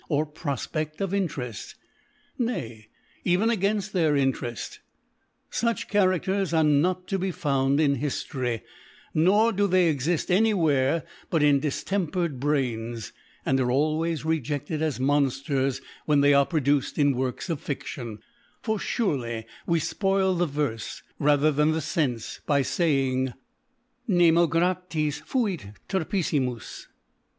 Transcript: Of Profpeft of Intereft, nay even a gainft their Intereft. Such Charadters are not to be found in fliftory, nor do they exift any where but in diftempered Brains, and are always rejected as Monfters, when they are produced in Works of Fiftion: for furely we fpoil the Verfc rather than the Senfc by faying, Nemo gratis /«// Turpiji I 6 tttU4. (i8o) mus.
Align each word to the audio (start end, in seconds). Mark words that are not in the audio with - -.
Of 0.09 0.33
Profpeft 0.33 0.99
of 0.99 1.11
Intereft, 1.11 1.75
nay 2.39 2.87
even 3.23 3.51
a 3.51 3.55
gainft 3.55 3.91
their 3.91 4.15
Intereft. 4.15 4.79
Such 5.51 5.87
Charadters 5.87 6.53
are 6.57 6.63
not 6.63 7.05
to 7.09 7.19
be 7.19 7.29
found 7.29 7.79
in 7.79 7.95
fliftory, 7.97 8.61
nor 9.13 9.51
do 9.51 9.67
they 9.67 9.89
exift 9.93 10.31
any 10.31 10.55
where 10.55 11.03
but 11.29 11.43
in 11.43 11.61
diftempered 11.61 12.39
Brains, 12.39 13.13
and 13.45 13.59
are 13.59 13.69
always 13.69 14.25
rejected 14.25 14.81
as 14.81 14.99
Monfters, 14.99 15.81
when 16.07 16.21
they 16.21 16.33
are 16.33 16.47
produced 16.47 16.97
in 16.97 17.15
Works 17.15 17.47
of 17.47 17.61
Fiftion: 17.63 18.17
for 18.59 18.79
furely 18.79 19.45
we 19.67 19.77
fpoil 19.79 20.35
the 20.35 20.47
Verfc 20.47 21.03
rather 21.19 21.51
than 21.51 21.73
the 21.73 21.77
Senfc 21.79 22.39
by 22.47 22.63
faying, 22.63 23.33
Nemo 24.07 24.47
gratis 24.47 25.21
/«// 25.21 25.27
Turpiji 25.27 25.53
I 25.53 25.55
6 25.57 25.65
tttU4. 25.87 26.05
(i8o) 26.31 26.41
mus. 26.55 26.87